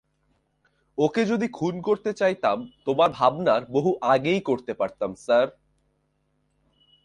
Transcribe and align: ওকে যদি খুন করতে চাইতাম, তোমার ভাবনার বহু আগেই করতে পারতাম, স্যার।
ওকে 0.97 1.25
যদি 1.25 1.47
খুন 1.47 1.81
করতে 1.81 2.13
চাইতাম, 2.13 2.57
তোমার 2.85 3.09
ভাবনার 3.09 3.61
বহু 3.71 3.91
আগেই 4.01 4.41
করতে 4.41 4.73
পারতাম, 4.73 5.15
স্যার। 5.15 5.47